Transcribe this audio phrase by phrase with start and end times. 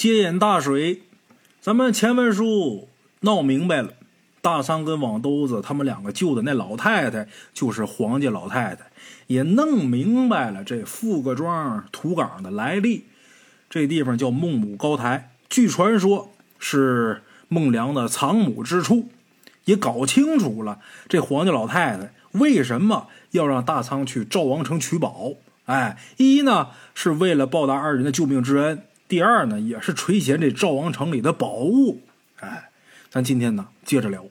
[0.00, 1.02] 接引大水，
[1.60, 2.88] 咱们前文书
[3.20, 3.92] 闹明白了，
[4.40, 8.86] 大仓跟网兜子他们两个救的那老太太就是黄家老太太，
[9.26, 13.04] 也弄明白了这富各庄土岗的来历。
[13.68, 19.10] 这地方叫孟母高台，据传说是孟良的藏母之处，
[19.66, 20.78] 也搞清楚了
[21.10, 25.32] 这黄家老太太为什么要让大仓去赵王城取宝。
[25.66, 32.00] 哎，一呢是为了报答二人的救命之恩，第二呢也是垂涎这赵王城里的宝物。
[32.38, 32.70] 哎，
[33.10, 34.24] 咱今天呢接着聊，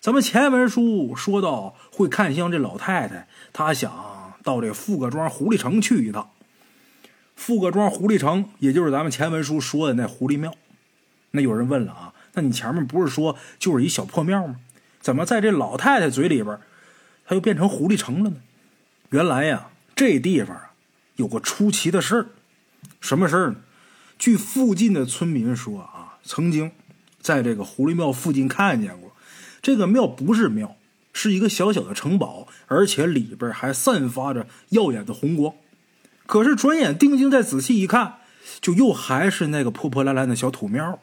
[0.00, 6.30] 咱们前文书说到会看香这老太太，她想到这富各庄狐狸城去一趟。
[7.34, 10.54] 富各庄狐狸城，也就是咱们前文书说的那狐狸庙。
[11.32, 14.60] 那有人问了啊，那你前面不是说就是一小破庙吗？
[15.00, 16.56] 怎么在这老太太嘴里边，
[17.26, 18.36] 它又变成狐狸城了呢？
[19.10, 20.70] 原来呀，这地方啊
[21.16, 22.26] 有个出奇的事儿。
[23.00, 23.56] 什么事儿呢？
[24.18, 26.72] 据附近的村民说啊，曾经
[27.20, 29.12] 在这个狐狸庙附近看见过。
[29.60, 30.76] 这个庙不是庙，
[31.12, 35.54] 是一个小小的城堡，而且里边还散发着耀眼的红光。
[36.26, 38.16] 可是转眼定睛再仔细一看，
[38.60, 40.98] 就又还是那个破破烂烂的小土庙。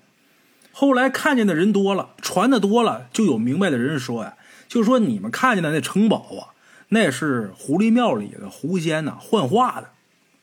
[0.71, 4.35] 后来看见的人多了，传的多了，就有明白的人说呀，
[4.67, 6.53] 就说你们看见的那城堡啊，
[6.89, 9.89] 那是狐狸庙里的狐仙呐幻化的。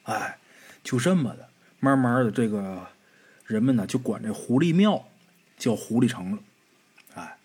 [0.05, 0.39] 哎，
[0.85, 1.48] 就这么的，
[1.81, 2.87] 慢慢的这个
[3.47, 5.07] 人们呢就管这狐狸庙
[5.57, 6.39] 叫狐狸城了。
[7.15, 7.37] 哎，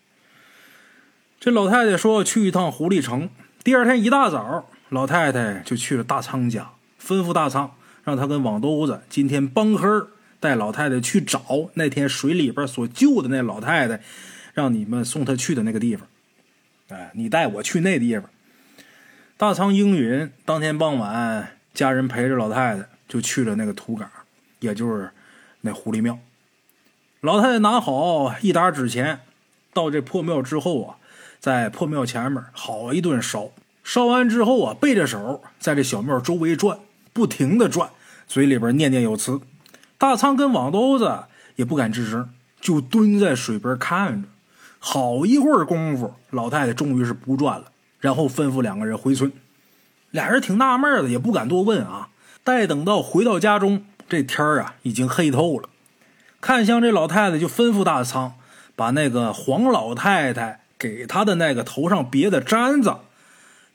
[1.40, 3.30] 这老太太说去一趟狐狸城，
[3.62, 6.70] 第二天一大早，老太太就去了大仓家。
[7.00, 9.86] 吩咐大仓，让他跟网兜子今天帮黑
[10.40, 14.00] 带老太太去找那天水里边所救的那老太太，
[14.54, 16.08] 让你们送她去的那个地方。
[16.88, 18.30] 哎，你带我去那地方。
[19.36, 20.30] 大仓应允。
[20.44, 24.08] 当天傍晚，家人陪着老太太就去了那个土岗，
[24.64, 25.10] 也就是
[25.60, 26.18] 那狐狸庙。
[27.20, 29.20] 老太太拿好一沓纸钱，
[29.72, 30.96] 到这破庙之后啊，
[31.38, 33.50] 在破庙前面好一顿烧。
[33.82, 36.78] 烧完之后啊，背着手在这小庙周围转。
[37.12, 37.90] 不停的转，
[38.26, 39.40] 嘴里边念念有词。
[39.96, 42.28] 大仓跟网兜子也不敢吱声，
[42.60, 44.28] 就蹲在水边看着。
[44.80, 47.70] 好一会儿功夫，老太太终于是不转了，
[48.00, 49.30] 然后吩咐两个人回村。
[50.10, 52.08] 俩人挺纳闷的，也不敢多问啊。
[52.42, 55.68] 待等到回到家中，这天儿啊已经黑透了。
[56.40, 58.34] 看向这老太太，就吩咐大仓
[58.76, 62.96] 把那个黄老太太给他的那个头上别的簪子，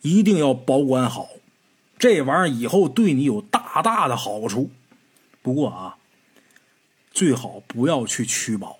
[0.01, 1.29] 一定要保管好。
[1.97, 4.71] 这玩意儿以后对你有大大的好处，
[5.41, 5.97] 不过啊，
[7.11, 8.77] 最好不要去取宝。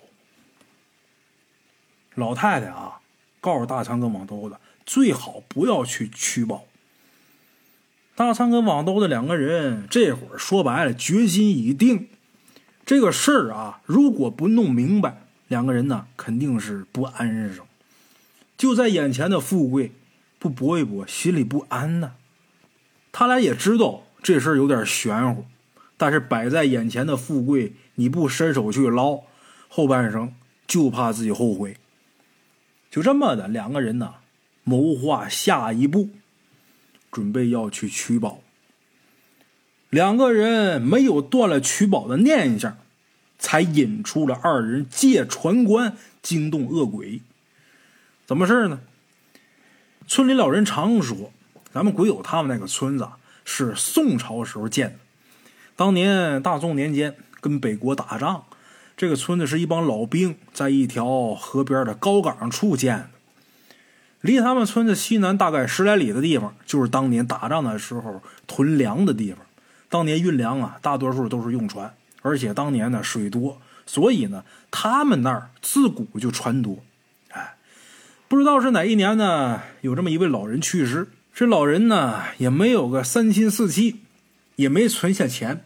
[2.14, 3.00] 老太太啊，
[3.40, 4.56] 告诉大仓跟王兜子，
[4.86, 6.64] 最好不要去取宝。
[8.20, 12.06] 大仓跟网兜的两个人这会儿说白了，决心已定。
[12.84, 17.64] 这个事儿啊，如果不弄明白，两个人呢肯定是不安生。
[18.58, 19.92] 就在眼前的富贵，
[20.38, 22.12] 不搏一搏，心里不安呢。
[23.10, 25.46] 他俩也知道这事儿有点玄乎，
[25.96, 29.20] 但是摆在眼前的富贵，你不伸手去捞，
[29.70, 30.34] 后半生
[30.66, 31.78] 就怕自己后悔。
[32.90, 34.16] 就这么的，两个人呢，
[34.62, 36.10] 谋划下一步，
[37.10, 38.40] 准备要去取宝。
[39.88, 42.78] 两个人没有断了取宝的念想，
[43.38, 47.22] 才引出了二人借船关惊动恶鬼。
[48.26, 48.80] 怎么事呢？
[50.06, 51.32] 村里老人常说。
[51.72, 53.08] 咱们鬼友他们那个村子
[53.44, 54.96] 是宋朝时候建的，
[55.76, 58.44] 当年大宋年间跟北国打仗，
[58.96, 63.10] 这个村子是一帮老兵在一条河边的高岗处建的，
[64.20, 69.38] 离他们村子西南大概十来里的地方，就是当年打仗的时候囤粮的地方。
[69.88, 76.78] 当年运粮啊，大多数都是用船，而且当年呢水多，所以呢他们那儿自古就船多。
[77.30, 77.56] 哎，
[78.28, 81.08] 不知道是哪一年呢，有这么一位老人去世。
[81.32, 84.00] 这老人呢，也没有个三亲四戚，
[84.56, 85.64] 也没存下钱。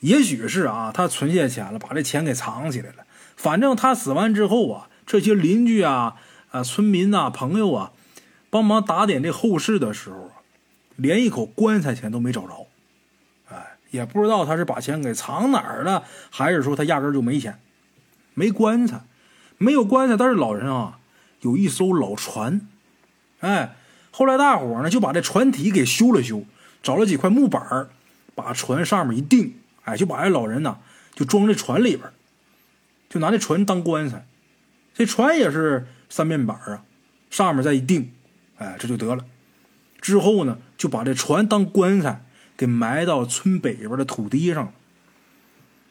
[0.00, 3.04] 也许是啊，他存下钱了，把这钱给藏起来了。
[3.36, 6.16] 反正他死完之后啊，这些邻居啊、
[6.50, 7.92] 啊村民呐、朋友啊，
[8.50, 10.30] 帮忙打点这后事的时候，
[10.96, 12.66] 连一口棺材钱都没找着。
[13.48, 17.58] 哎，也不知道他是把钱给藏哪儿了，还是说他压根就没钱，
[18.34, 19.02] 没棺材，
[19.58, 20.16] 没有棺材。
[20.16, 20.98] 但是老人啊，
[21.40, 22.68] 有一艘老船，
[23.40, 23.76] 哎。
[24.18, 26.42] 后来大伙呢就把这船体给修了修，
[26.82, 27.90] 找了几块木板
[28.34, 30.78] 把船上面一钉，哎，就把这老人呢
[31.14, 32.10] 就装这船里边，
[33.10, 34.26] 就拿这船当棺材。
[34.94, 36.84] 这船也是三面板啊，
[37.30, 38.10] 上面再一钉，
[38.58, 39.24] 哎，这就得了。
[40.00, 42.24] 之后呢就把这船当棺材
[42.56, 44.72] 给埋到村北边的土地上。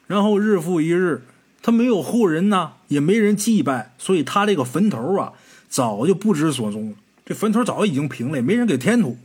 [0.06, 1.22] 然后日复一日，
[1.62, 5.32] 他没有后人呐，也没人祭拜，所以他这个坟头啊，
[5.68, 6.96] 早就不知所踪了。
[7.24, 9.18] 这坟头早已经平了，也没人给添土。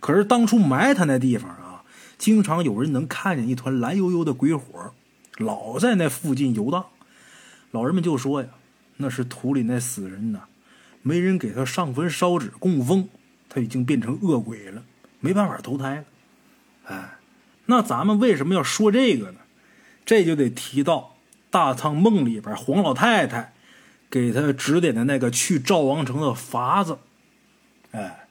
[0.00, 1.82] 可是当初埋他那地方啊，
[2.18, 4.92] 经常有人能看见一团蓝悠悠的鬼火，
[5.38, 6.84] 老在那附近游荡。
[7.70, 8.48] 老人们就说呀，
[8.96, 10.42] 那是土里那死人呐，
[11.02, 13.08] 没人给他上坟烧纸供奉，
[13.48, 14.84] 他已经变成恶鬼了，
[15.20, 16.04] 没办法投胎了。
[16.84, 17.18] 哎，
[17.66, 19.38] 那咱们为什么要说这个呢？
[20.04, 21.16] 这就得提到
[21.50, 23.52] 大仓梦里边黄老太太
[24.10, 26.98] 给他指点的那个去赵王城的法子。
[27.92, 28.28] 哎，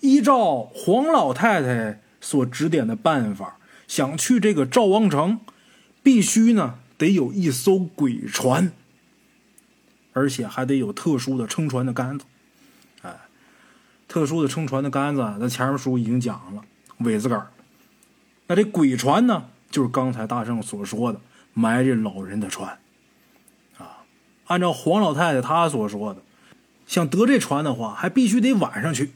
[0.00, 5.40] 依照黄老太太所指点的办法，想去这个赵王城，
[6.02, 6.78] 必须呢。
[6.98, 8.70] 得有一艘鬼船，
[10.12, 12.24] 而且还得有特殊的撑船的杆子。
[13.02, 13.14] 哎，
[14.08, 16.62] 特殊的撑船的杆子，咱前面书已经讲了，
[16.98, 17.48] 苇子杆。
[18.46, 21.20] 那这鬼船呢，就是刚才大圣所说的
[21.54, 22.78] 埋这老人的船。
[23.78, 24.04] 啊，
[24.46, 26.20] 按照黄老太太她所说的，
[26.86, 29.12] 想得这船的话，还必须得晚上去。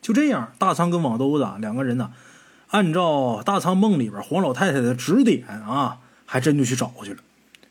[0.00, 2.12] 就这样，大仓跟网兜子两个人呢，
[2.68, 7.22] 按照大仓梦里边黄老太太的指点啊，还真就去找去了。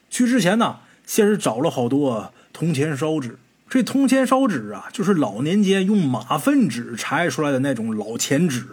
[0.10, 3.38] 去之前呢，先是找了好多铜钱烧纸。
[3.70, 8.66] 这铜钱烧纸啊，就是老年间用马粪纸拆出来的那种老钱纸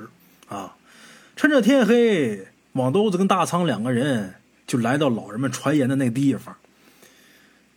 [0.48, 0.76] 啊。
[1.36, 4.36] 趁着天黑，网兜子跟大仓两个人
[4.66, 6.56] 就来到老人们传言的那地方。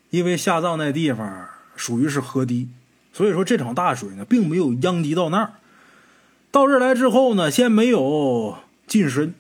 [0.10, 2.70] 因为下葬那地方属于是河堤，
[3.12, 5.56] 所以说这场大水呢，并没有殃及到那儿。
[6.52, 9.34] 到这儿来之后呢，先没有近身，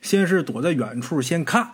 [0.00, 1.72] 先是躲在远处先看。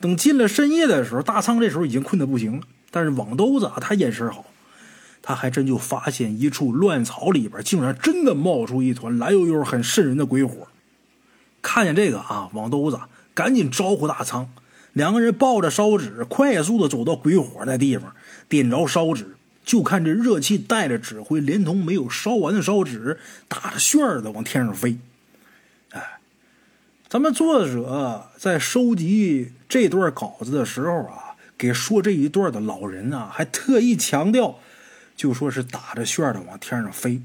[0.00, 2.66] 等进了深夜的时候，大仓这时候已经困得不行了。
[2.94, 4.44] 但是网兜子啊，他眼神好，
[5.20, 10.68] 他还真就发现一处乱草里边，竟然真的冒出一团蓝悠悠、很渗人的鬼火。
[11.60, 13.00] 看见这个啊，网兜子
[13.34, 14.48] 赶紧招呼大仓，
[14.92, 18.14] 两个人抱着烧纸，快速的走到鬼火那地方，
[18.48, 23.18] 点着烧纸，就看这热气带着纸灰，连同没有烧完的烧纸，
[23.48, 24.98] 打着旋儿的往天上飞。
[25.90, 26.20] 哎
[27.08, 31.23] 咱们作者在收集这段稿子的时候啊，
[31.56, 34.58] 给说这一段的老人啊，还特意强调，
[35.16, 37.22] 就说是打着旋的往天上飞，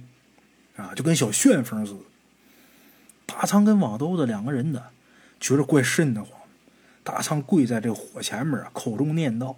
[0.76, 2.00] 啊，就跟小旋风似的。
[3.26, 4.84] 大仓跟网兜子两个人呢，
[5.40, 6.32] 觉得怪瘆得慌。
[7.04, 9.58] 大仓跪在这火前面啊，口中念道：“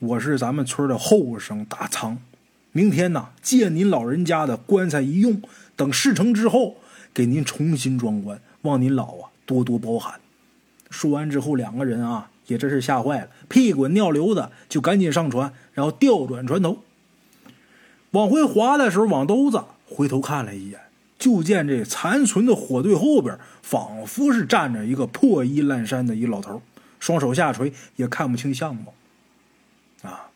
[0.00, 2.18] 我是咱们村的后生大仓，
[2.72, 5.42] 明天呢，借您老人家的棺材一用，
[5.76, 6.76] 等事成之后，
[7.12, 10.20] 给您重新装棺。”望您老啊多多包涵。
[10.88, 16.78] 说完之后，两个人啊也真是吓坏了，屁滚尿流的就赶紧上船，然后调转船头
[18.10, 20.80] 往回划的时候，网兜子回头看了一眼，
[21.18, 26.62] 就见这残存的火堆后边，仿佛是站着一个破衣烂衫的一老头，
[27.00, 28.94] 双手下垂，也看不清相貌。
[30.02, 30.30] 啊，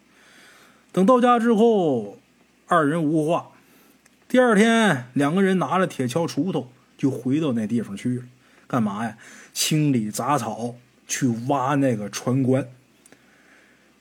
[0.93, 2.19] 等到家之后，
[2.67, 3.49] 二人无话。
[4.29, 6.69] 第二天，两个人拿着铁锹、锄头。
[6.99, 8.25] 就回到那地方去了，
[8.67, 9.19] 干嘛呀？
[9.53, 10.75] 清理杂草，
[11.07, 12.69] 去挖那个船棺。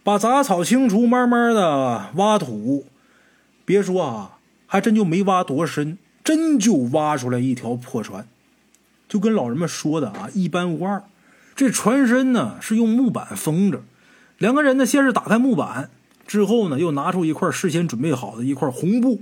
[0.04, 2.86] 把杂草清除，慢慢的挖土。
[3.66, 4.38] 别说啊，
[4.68, 8.28] 还真就没挖多深，真就挖出来一条破船。
[9.08, 11.04] 就跟老人们说的啊，一般无二。
[11.56, 13.82] 这船身呢是用木板封着。
[14.38, 15.90] 两个人呢，先是打开木板，
[16.28, 19.22] 之后呢又拿出一块事先准备好的一块红布，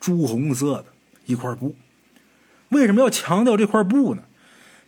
[0.00, 0.86] 朱红色的
[1.26, 1.76] 一块布。
[2.70, 4.22] 为什么要强调这块布呢？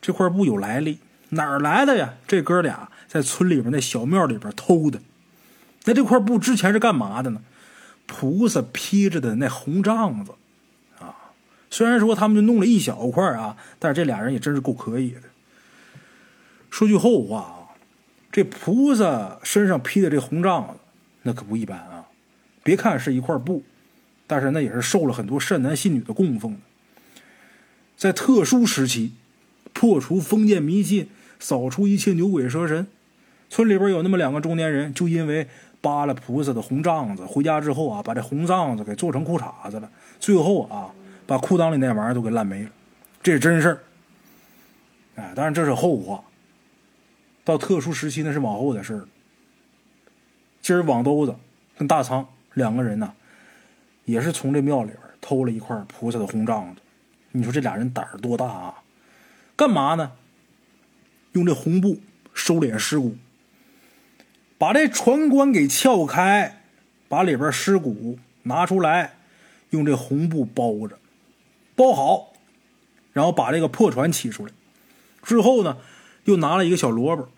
[0.01, 0.99] 这块布有来历，
[1.35, 2.15] 哪儿来的呀？
[2.27, 5.01] 这哥俩在村里边那小庙里边偷的。
[5.85, 7.43] 那这块布之前是干嘛的呢？
[8.07, 10.33] 菩萨披着的那红帐子
[10.99, 11.15] 啊。
[11.71, 15.23] 虽然说他们就弄了一小块啊，但是这俩人也真是够可以的。
[16.71, 17.73] 说句后话啊，
[18.31, 20.75] 这菩萨身上披的这红帐子，
[21.23, 22.05] 那可不一般啊。
[22.63, 23.63] 别看是一块布，
[24.27, 26.59] 但是那也是受了很多善男信女的供奉的。
[27.97, 29.13] 在特殊时期，
[29.73, 32.87] 破除封建迷信，扫除一切牛鬼蛇神。
[33.51, 35.47] 村里边有那么两个中年人，就因为
[35.81, 39.91] 扒了菩萨的红帐子，回家之后啊，把这红帐子给做成裤衩子了。
[40.19, 40.91] 最后啊，
[41.27, 42.71] 把裤裆里那玩意儿都给烂没了。
[43.23, 43.79] 这是真事儿。
[45.17, 46.23] 哎，当然这是后话。
[47.45, 49.05] 到特殊时期那是往后的事儿。
[50.63, 51.37] 今儿网兜子
[51.77, 53.13] 跟大仓两个人呢，
[54.07, 56.81] 也是从这庙里边偷了一块菩萨的红帐子。
[57.33, 58.83] 你说这俩人胆儿多大啊？
[59.55, 60.11] 干嘛呢？
[61.35, 62.01] 用这红布
[62.33, 63.17] 收敛尸骨，
[64.57, 66.63] 把这船棺给撬开，
[67.09, 69.15] 把里边尸骨拿出来，
[69.71, 70.99] 用这红布包着，
[71.77, 72.33] 包好，
[73.13, 74.53] 然后把这个破船起出来。
[75.23, 75.77] 之后呢，
[76.25, 77.29] 又拿了一个小萝卜，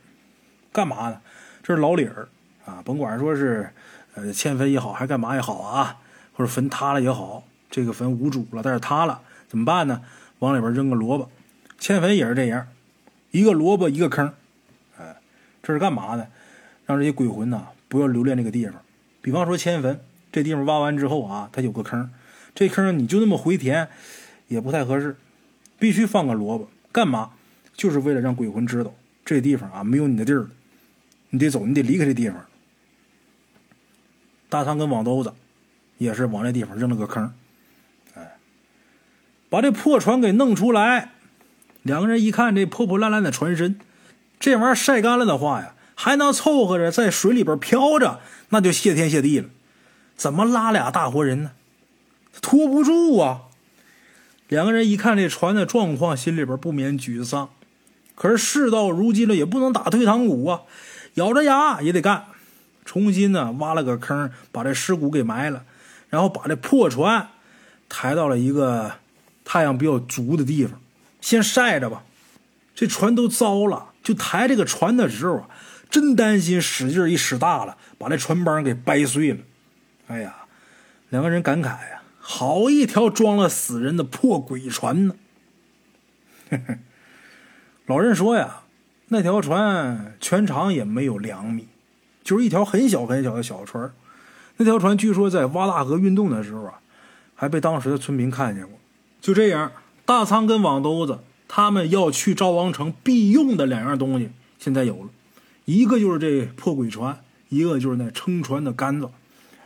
[0.73, 1.21] 干嘛呢？
[1.63, 2.29] 这是老理儿
[2.65, 3.73] 啊，甭管说是
[4.15, 5.97] 呃迁坟也好，还干嘛也好啊，
[6.35, 10.03] 或者坟塌了也好，这个坟无主了，但是塌了怎么办呢？
[10.41, 11.31] 往里边扔个萝卜。
[11.79, 12.67] 迁坟也是这样，
[13.37, 14.33] 一个萝卜一个坑，
[14.99, 15.15] 哎，
[15.63, 16.27] 这是干嘛呢？
[16.87, 18.81] 让这些鬼魂呐不要留恋这个地方。
[19.21, 20.01] 比方说迁坟，
[20.33, 22.11] 这地方挖完之后啊，它有个坑，
[22.55, 23.89] 这坑你就那么回填，
[24.49, 25.17] 也不太合适，
[25.79, 26.71] 必须放个萝卜。
[26.91, 27.33] 干嘛？
[27.75, 30.49] 就是为了让鬼魂知道这地方啊没有你的地儿，
[31.29, 32.43] 你得走，你得离开这地方。
[34.49, 35.35] 大仓跟网兜子
[35.99, 37.35] 也是往这地方扔了个坑，
[38.15, 38.39] 哎，
[39.51, 41.11] 把这破船给弄出来。
[41.87, 43.79] 两个人一看这破破烂烂的船身，
[44.41, 49.49] 这玩意儿晒干了的话呀，还能凑合着在水里边漂着，那就谢天谢地了。
[50.17, 51.53] 怎么拉俩大活人呢？
[52.43, 53.43] 拖不住啊！
[54.49, 57.49] 两个人一看这船的状况，心里边不免沮丧。
[58.15, 60.63] 可是事到如今了，也不能打退堂鼓啊，
[61.15, 62.25] 咬着牙也得干。
[62.85, 65.65] 重新呢挖了个坑，把这尸骨给埋了，
[66.09, 67.29] 然后把这破船
[67.89, 68.93] 抬到了一个
[69.45, 70.81] 太阳比较足的地方，
[71.27, 72.05] 先晒着吧。
[72.73, 75.49] 这船都糟了，就抬这个船的时候啊，
[75.91, 79.39] 真担心使劲一使大了，把这船帮给掰碎了。
[80.07, 80.47] 哎呀，
[81.09, 82.03] 两个人感慨呀。
[82.21, 85.17] 好一条装了死人的破鬼船呢！
[87.87, 88.63] 老人说呀，
[89.09, 91.67] 那条船全长也没有两米，
[92.23, 93.93] 就是一条很小很小的小船。
[94.59, 96.79] 那条船据说在挖大河运动的时候啊，
[97.35, 98.79] 还被当时的村民看见过。
[99.21, 99.73] 就这样，
[100.07, 105.11] 大仓跟网兜子他们要去赵王城必用的两样东西，现在有了，
[105.65, 109.11] 一个就是这破鬼船，一个就是那撑船的杆子，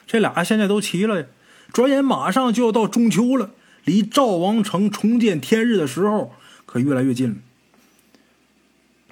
[0.07, 1.27] 这俩现在都齐了。
[1.73, 3.51] 转眼马上就要到中秋了，
[3.85, 6.33] 离赵王城重见天日的时候
[6.67, 7.37] 可越来越近了。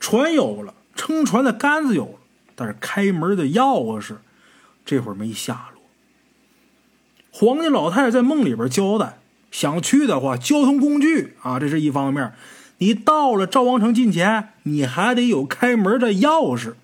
[0.01, 2.19] 船有了，撑船的杆子有了，
[2.55, 4.17] 但是开门的钥匙
[4.85, 5.83] 这会儿没下落。
[7.31, 9.21] 黄家老太太在梦里边交代，
[9.51, 12.33] 想去的话，交通工具啊，这是一方面。
[12.79, 16.75] 你到了赵王城近前，你还得有开门的钥匙。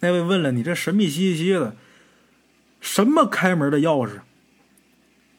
[0.00, 1.76] 那位问了，你这神秘兮兮的，
[2.80, 4.20] 什么开门的钥匙？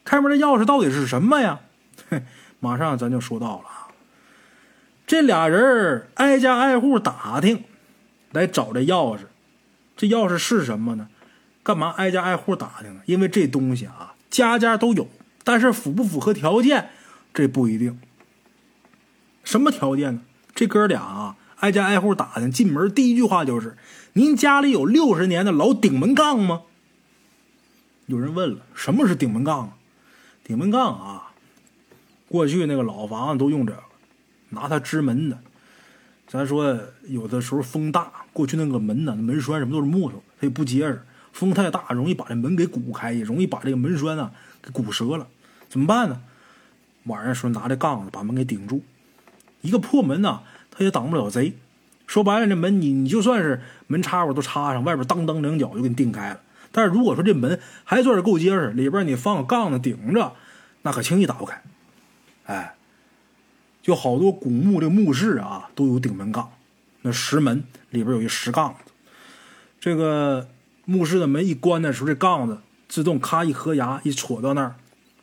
[0.03, 1.59] 开门的钥匙到底是什么呀？
[2.61, 3.65] 马上咱就说到了。
[5.05, 7.63] 这俩人挨家挨户打听，
[8.31, 9.21] 来找这钥匙。
[9.97, 11.09] 这钥匙是什么呢？
[11.61, 13.01] 干嘛挨家挨户打听呢？
[13.05, 15.07] 因为这东西啊，家家都有，
[15.45, 16.89] 但是符不符合条件，
[17.33, 17.97] 这不一定。
[19.45, 20.21] 什么条件呢？
[20.55, 23.77] 这哥俩啊，挨家挨户打听，进门第一句话就是
[24.13, 26.63] ：“您家里有六十年的老顶门杠吗？”
[28.07, 29.71] 有人问了：“什么是顶门杠？”
[30.43, 31.31] 顶门杠啊，
[32.27, 33.83] 过去那个老房子都用这个，
[34.49, 35.39] 拿它支门的。
[36.27, 44.31] 咱说有的时候风大，过去那个门呢，门栓什么都是木头，它也不结实，风太大容易把这门给鼓开，也容易把这个门栓啊
[44.63, 45.27] 给鼓折了。
[45.75, 46.21] 怎么办呢？
[47.03, 48.81] 晚上时候拿这杠子把门给顶住，
[49.59, 50.39] 一个破门呐，
[50.71, 51.53] 它也挡不了贼。
[52.07, 56.39] 说白了，这门你你就算是门插口都插上，外边当当两脚就给你定开了。
[56.71, 60.31] 但是如果说这门还算是够结实，里边你放个杠子顶着，
[60.83, 61.61] 那可轻易打不开。
[62.45, 62.75] 哎，
[63.81, 66.53] 就好多古墓这墓室啊，都有顶门杠，
[67.01, 68.91] 那石门里边有一石杠子。
[69.81, 70.47] 这个
[70.85, 74.75] 墓室的门一关的时候，这杠子自动咔一合牙，一戳到那儿，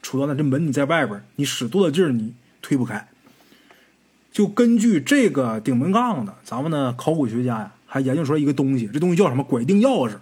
[0.02, 3.08] 杵到那这门你在外边，你使多大劲儿你推不开。
[4.32, 9.44] 就根据这个顶门杠子，咱们的考古学家呀，还研究出来一个东西，这东西叫什么？
[9.44, 10.14] 拐钉钥匙。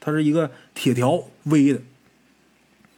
[0.00, 1.80] 它是一个铁条围的，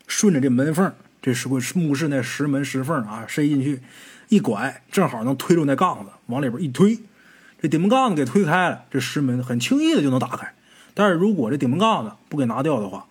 [0.09, 3.81] 顺着这门缝，这是个墓室那石门石缝啊，塞进去，
[4.29, 6.99] 一拐，正好能推住那杠子，往里边一推，
[7.63, 10.53] 这顶门杠子给推开了，这石门很轻易的就能打开。
[10.95, 13.07] 但是如果这顶门杠子不给拿掉的话，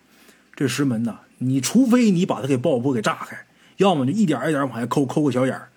[0.54, 3.36] 这石门呢，你除非你把它给爆破给炸开，
[3.76, 5.68] 要么就一点一点往下抠，抠个小眼儿，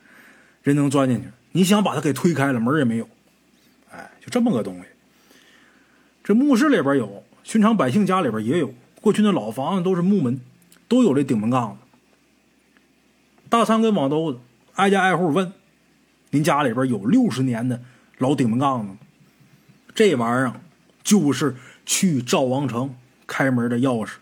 [0.64, 1.28] 人能钻进去。
[1.52, 3.08] 你想把它给推开了，门也没有。
[3.92, 4.84] 哎，就这么个东西。
[6.24, 7.24] 这墓室里边有。
[7.42, 10.40] 寻常百姓家里边也有，过去那老房子都是木门，
[10.88, 11.78] 都有这顶门杠子。
[13.50, 14.40] 大仓跟网兜子
[14.76, 15.52] 挨家挨户问
[16.30, 17.82] ：“您家里边有六十年的
[18.20, 18.98] 老顶门杠子吗？”
[19.96, 20.62] 这玩意儿
[21.02, 21.56] 就是
[21.88, 22.94] 去赵王城
[23.26, 24.18] 开门的钥匙。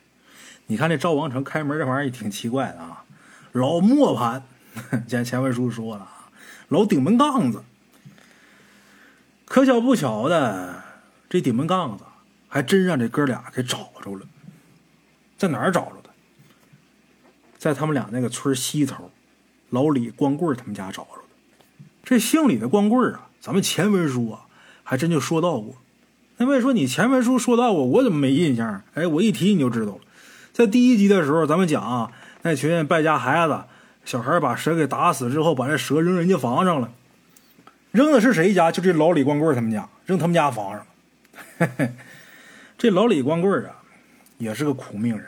[0.67, 3.03] 你看这赵王城开门这玩意儿也挺奇怪的啊，
[3.53, 4.43] 老磨盘，
[5.07, 6.29] 前前文书说了啊，
[6.67, 7.63] 老顶门杠子。
[9.45, 10.83] 可巧不巧的，
[11.29, 12.03] 这顶门杠子。
[12.49, 14.25] 还真让这哥俩给找着了，
[15.37, 16.09] 在哪儿找着的？
[17.57, 19.11] 在他们俩那个村西头，
[19.69, 21.23] 老李光棍他们家找着的。
[22.05, 24.45] 这姓李的光棍啊，咱们前文书啊
[24.83, 25.75] 还真就说到过，
[26.37, 28.81] 那位说你前文书说到过，我怎么没印象？
[28.93, 29.99] 哎，我一提你就知道了。
[30.57, 32.11] 在第一集的时候，咱们讲啊，
[32.41, 33.61] 那群败家孩子，
[34.05, 36.89] 小孩把蛇给打死之后，把这蛇扔人家房上了。
[37.91, 38.71] 扔的是谁家？
[38.71, 40.79] 就这老李光棍他们家，扔他们家房上
[41.59, 41.93] 了。
[42.75, 43.83] 这老李光棍啊，
[44.39, 45.27] 也是个苦命人。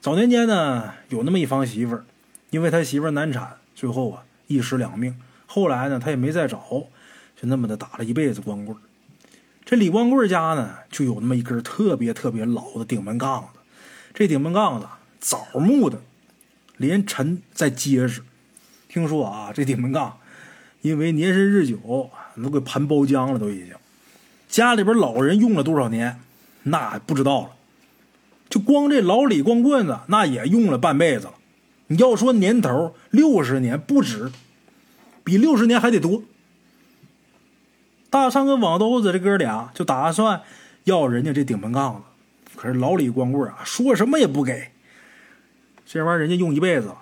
[0.00, 2.06] 早年间呢，有那么一房媳妇儿，
[2.48, 5.14] 因为他媳妇儿难产，最后啊一尸两命。
[5.44, 6.58] 后来呢，他也没再找，
[7.36, 8.74] 就那么的打了一辈子光棍。
[9.62, 13.59] 这李光棍家呢，就有那么一根特别特别老的顶门杠子。
[14.20, 14.86] 这顶门杠子
[15.18, 15.98] 枣木的，
[16.76, 18.22] 连沉再结实。
[18.86, 20.18] 听说啊，这顶门杠
[20.82, 23.74] 因为年深日久，都给盘包浆了，都已经。
[24.46, 26.20] 家里边老人用了多少年，
[26.64, 27.50] 那不知道了。
[28.50, 31.34] 就光这老李光棍子，那也用了半辈子了。
[31.86, 34.30] 你要说年头，六十年不止，
[35.24, 36.22] 比六十年还得多。
[38.10, 40.42] 大昌跟网兜子这哥俩就打算
[40.84, 42.02] 要人家这顶门杠子，
[42.60, 44.70] 可是老李光棍啊，说什么也不给。
[45.86, 46.98] 这玩意儿人家用一辈子了，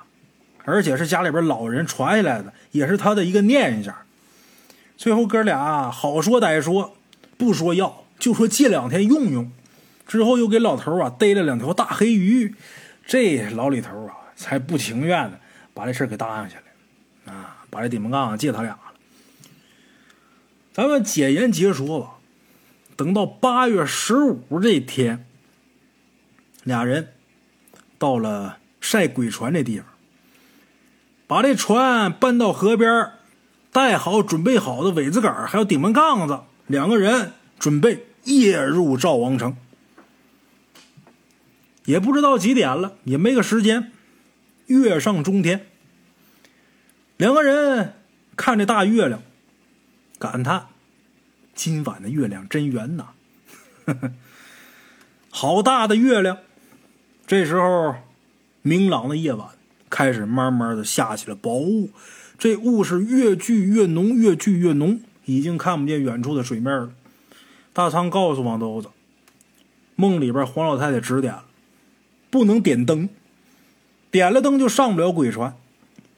[0.65, 3.93] 而且是家里边老人传下来的，也是他的一个念想。
[4.97, 6.97] 最后哥俩好说歹说，
[7.37, 9.51] 不说要，就说借两天用用。
[10.07, 12.55] 之后又给老头啊逮了两条大黑鱼，
[13.05, 15.41] 这老李头啊才不情愿的
[15.75, 16.57] 把这事给答应下
[17.27, 18.93] 来，啊，把这顶门杠借他俩了。
[20.73, 22.11] 咱们简言结说吧。
[22.97, 25.25] 等到八月十五这天，
[26.69, 27.15] 俩人
[27.99, 29.87] 到了晒鬼船这地方，
[31.27, 33.11] 把这船搬到河边，
[33.73, 39.57] 带好准备好的苇子杆还有顶门杠子，两个人准备夜入赵王城。
[41.87, 43.91] 也不知道几点了，也没个时间。
[44.67, 45.67] 月上中天，
[47.17, 47.95] 两个人
[48.37, 49.23] 看这大月亮。
[50.19, 50.67] 感叹
[51.55, 53.07] ：“今晚的月亮真圆呐！”
[55.31, 56.39] 好大的月亮！
[57.29, 57.95] 这时候，
[58.63, 59.49] 明朗的夜晚
[59.91, 61.91] 开始慢慢的下起了薄雾，
[62.39, 66.91] 这雾是越聚越浓，越聚越浓，已经看不见远处的水面了。
[67.75, 68.89] 大仓告诉王兜子
[69.95, 71.45] ：“梦里边黄老太太指点了，
[72.31, 73.11] 不能点灯，
[74.11, 75.55] 点了灯就上不了鬼船。”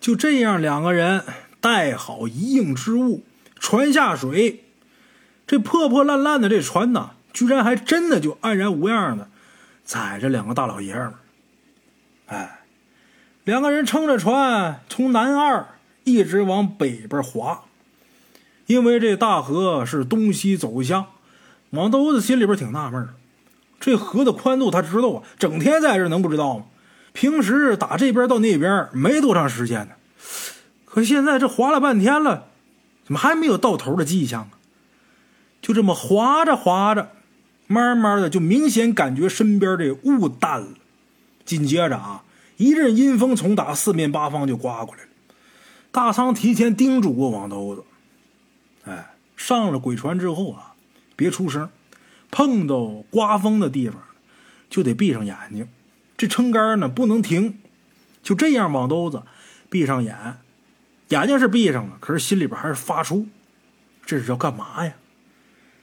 [0.01, 1.25] 就这样，两个人
[1.61, 3.25] 带好一应之物。
[3.57, 4.62] 船下水，
[5.44, 9.29] 这破破烂烂的这船呐，居然还真的就安然无恙的
[9.90, 11.12] 载着两个大老爷们。
[12.26, 12.61] 哎，
[13.42, 15.66] 两个人撑着船从南二
[16.05, 17.64] 一直往北边划，
[18.66, 21.07] 因为这大河是东西走向。
[21.70, 23.09] 王兜子心里边挺纳闷
[23.81, 26.66] 这河的宽度他知道啊，整天在这能不知道吗？
[27.12, 29.94] 平时打这边到那边没多长时间呢，
[30.85, 32.46] 可现在这划了半天了。
[33.05, 34.50] 怎么还没有到头的迹象啊？
[35.61, 37.11] 就这么划着划着，
[37.73, 40.71] 慢慢的就明显感觉身边这雾淡了。
[41.45, 42.25] 紧接着啊，
[42.57, 45.09] 一阵阴风从打四面八方就刮过来了。
[45.93, 47.85] 大仓提前叮嘱过王兜子
[48.91, 50.75] ：“哎，上了鬼船之后啊，
[51.15, 51.71] 别出声，
[52.33, 54.03] 碰到刮风的地方
[54.69, 55.69] 就得闭上眼睛，
[56.17, 57.61] 这撑杆呢不能停。
[58.21, 59.23] 就这样，王兜子
[59.69, 60.17] 闭上眼。”
[61.11, 63.27] 眼睛是闭上了，可是心里边还是发怵，
[64.05, 64.93] 这是要干嘛呀？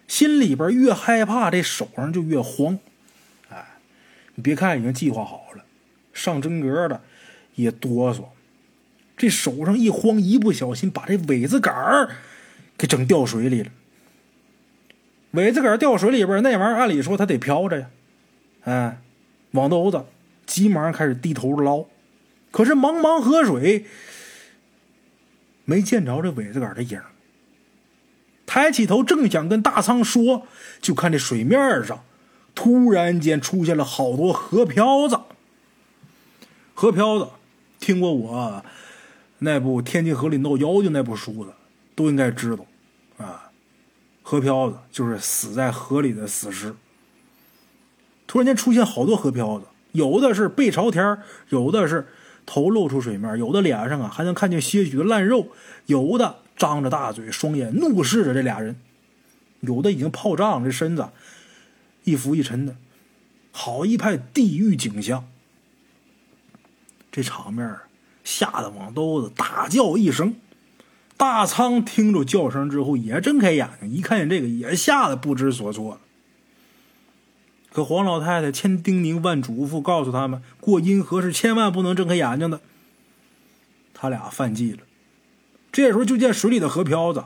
[0.07, 2.79] 心里边越害怕，这手上就越慌。
[3.49, 3.65] 哎，
[4.35, 5.63] 你别看已经计划好了，
[6.13, 7.01] 上真格的
[7.55, 8.23] 也哆嗦。
[9.15, 12.15] 这手上一慌，一不小心把这苇子杆儿
[12.77, 13.71] 给整掉水里了。
[15.31, 17.89] 苇子杆掉水里边，那玩意儿按理说它得飘着呀。
[18.63, 19.01] 哎，
[19.51, 20.05] 网兜子
[20.45, 21.85] 急忙开始低头捞，
[22.51, 23.85] 可是茫茫河水。
[25.65, 27.01] 没见着这苇子杆的影
[28.47, 30.47] 抬起头正想跟大仓说，
[30.81, 32.03] 就看这水面上
[32.55, 35.19] 突然间出现了好多河漂子。
[36.73, 37.27] 河漂子，
[37.79, 38.65] 听过我
[39.37, 41.53] 那部《天津河里闹妖精》那部书的，
[41.93, 42.65] 都应该知道
[43.17, 43.51] 啊。
[44.23, 46.73] 河漂子就是死在河里的死尸。
[48.25, 52.07] 突然间出现好多河漂子，有的是背朝天，有的是。
[52.49, 55.49] 头露出水面，有的脸上啊还能看见些许的烂肉，
[55.87, 58.75] 有的张着大嘴，双眼怒视着这俩人，
[59.61, 61.07] 有的已经泡胀了，这身子
[62.03, 62.75] 一浮一沉的，
[63.51, 65.27] 好一派地狱景象。
[67.11, 67.77] 这场面
[68.23, 70.35] 吓得王兜子大叫一声，
[71.15, 75.99] 大仓听着叫声之后也睁开眼睛，一看见这个也吓得不知所措。
[77.71, 82.59] 可黄老太太千叮咛万嘱咐，告诉他们过阴河是千万不能睁开眼睛的。
[83.93, 84.79] 他俩犯忌了。
[85.77, 87.25] 这时候就见水里的河漂子，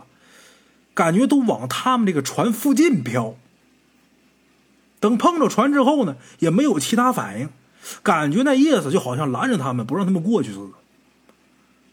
[0.94, 3.38] 感觉都往他们这个船附近飘。
[5.00, 7.48] 等碰着船之后呢，也没有其他反应，
[8.04, 10.74] 感觉那意思就好像拦着他们不让他们过去似的。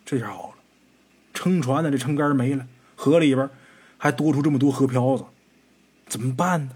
[0.05, 0.55] 这下好了，
[1.33, 2.67] 撑船的这撑杆没了，
[2.97, 3.49] 河里边
[3.97, 5.27] 还多出这么多河漂子，
[6.09, 6.71] 怎么办呢？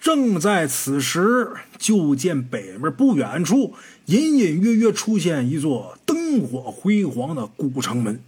[0.00, 3.74] 正在此时，就见北面不远处
[4.06, 8.22] 隐隐约约出现一座灯火辉煌的古城门，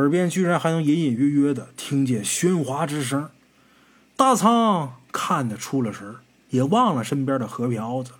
[0.00, 3.28] 耳边居然还能隐隐约约的听见喧哗之声。
[4.16, 6.16] 大仓看得出了神
[6.48, 8.12] 也忘了身边的河瓢子，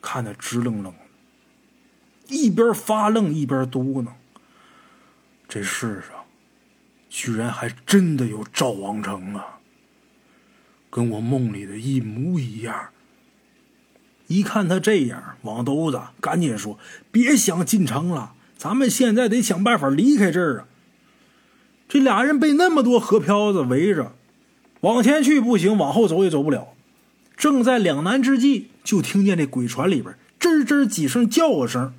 [0.00, 0.98] 看得直愣愣的，
[2.28, 4.06] 一边发愣一边嘟囔
[5.46, 6.24] ：“这世上，
[7.10, 9.60] 居然还真的有赵王城啊！”
[10.90, 12.88] 跟我梦里的一模一样。
[14.26, 16.78] 一看他这样，王兜子赶紧说
[17.12, 20.68] ：“别想进城了，咱们现在得想办法离开这儿啊！”
[21.88, 24.12] 这俩人被那么多河漂子围着，
[24.80, 26.68] 往前去不行，往后走也走不了。
[27.36, 31.92] 正在两难之际，就听见这鬼船里边吱吱几声叫声。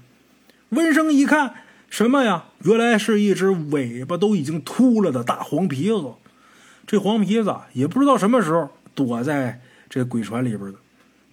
[0.70, 1.56] 闻声一看，
[1.90, 2.46] 什么呀？
[2.64, 6.14] 原来是一只尾巴都已经秃了的大黄皮子。
[6.88, 8.70] 这黄皮子也不知道什么时候。
[8.96, 10.76] 躲在这鬼船里边的，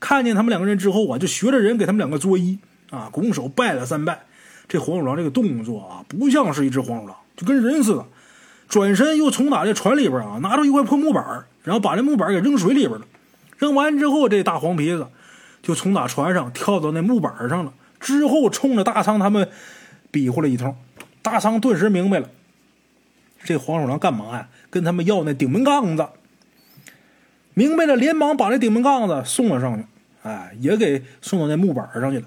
[0.00, 2.58] 看见他们两个人之后啊，就学着人给他们两个作揖
[2.90, 4.24] 啊，拱手拜了三拜。
[4.66, 8.04] 这黄鼠狼这个动作啊，不像是一只黄鼠狼，就跟人似的。
[8.72, 13.02] 转身又从打这船里边啊，拿出一块破木板，然后把这木板给扔水里边了。
[13.58, 15.08] 扔完之后，这大黄皮子
[15.61, 19.46] 就从打船上跳到那木板上了，之后冲着大仓他们
[20.11, 20.74] 比划了一通。
[21.20, 22.30] 大仓顿时明白了，
[23.44, 24.48] 这黄鼠狼干嘛呀？
[24.70, 26.08] 跟他们要那顶门杠子。
[27.52, 29.85] 明白了，连忙把这顶门杠子送了上去，
[30.22, 32.24] 哎，也给送到那木板上去了。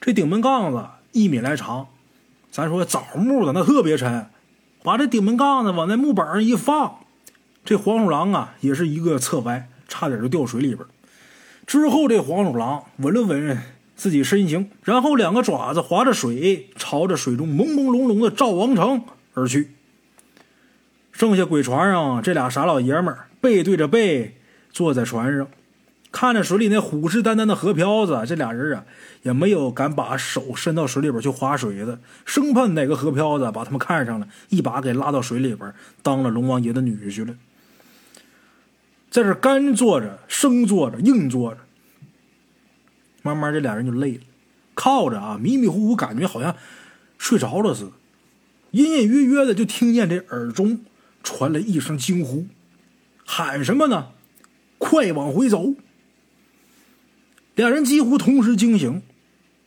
[0.00, 1.86] 这顶门杠子一米来长，
[2.50, 4.24] 咱说枣木的那特别沉，
[4.82, 7.00] 把这顶门杠子往那木板上一放，
[7.64, 10.86] 这黄鼠狼啊也是一个侧歪，差点就掉水里边。
[11.66, 13.58] 之后这黄鼠狼稳了稳
[13.96, 19.02] 自己身形，然后两个爪子划着水，朝着水中朦朦胧胧的赵王城
[19.34, 19.70] 而去。
[21.12, 23.14] 剩下鬼船上这俩傻老爷们。
[23.42, 24.36] 背对着背
[24.70, 25.48] 坐在船上，
[26.12, 28.84] 看着水里那虎视眈眈的河漂子，这俩人啊
[29.22, 37.34] 也没有敢把手伸到水里边去划水的，生怕哪个河漂子把他们看上了，一把给拉到水里边当了龙王爷的女婿了。
[39.08, 41.60] 在这干坐着、生坐着、硬坐着，
[43.22, 44.20] 慢慢这俩人就累了，
[44.74, 46.56] 靠着啊，迷迷糊糊，感觉好像
[47.18, 47.92] 睡着了似的，
[48.72, 50.80] 隐隐约约的就听见这耳中
[51.22, 52.46] 传来一声惊呼。
[53.24, 54.08] 喊什么呢？
[54.78, 55.74] 快往回走！
[57.60, 59.02] 两人几乎同时惊醒，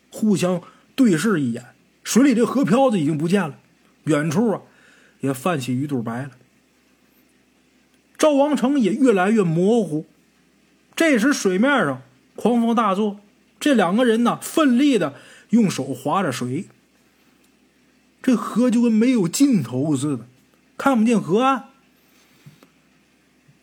[0.10, 0.64] 互相
[0.96, 1.64] 对视一眼。
[2.04, 3.60] 水里这河漂子已经不见了，
[4.06, 4.62] 远处啊
[5.20, 6.32] 也泛起鱼肚白了。
[8.18, 10.08] 赵王成也越来越模糊。
[10.96, 12.02] 这时水面上
[12.36, 13.20] 狂风大作，
[13.60, 15.14] 这两个人呢奋力的
[15.52, 16.66] 用手划着水。
[18.24, 20.26] 这河就跟没有尽头似的，
[20.80, 21.66] 看不见河岸。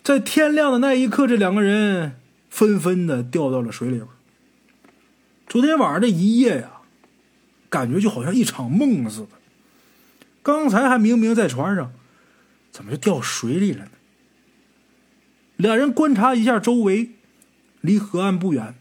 [0.04, 2.16] 在天亮的那一刻，这两个人
[2.48, 4.06] 纷纷的掉到了水里边。
[5.50, 6.70] 昨天晚上这一夜呀，
[7.68, 9.30] 感觉就好像一场梦似的。
[10.44, 11.92] 刚才还明明在船上，
[12.70, 13.90] 怎么就掉水里了呢？
[15.56, 17.10] 两人观察一下周围，
[17.80, 18.76] 离河岸不远，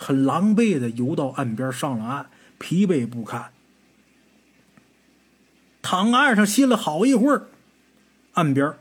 [0.00, 3.52] 很狼狈的游到岸边，上了岸，疲惫不堪，
[5.80, 7.46] 躺岸上歇了好一会儿，
[8.32, 8.74] 岸边。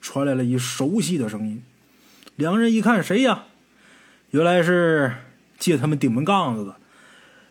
[0.00, 1.64] 传来了一熟悉的声音，
[2.36, 3.46] 两人一看，谁呀？
[4.30, 5.12] 原来是
[5.58, 6.76] 借他们顶门杠子的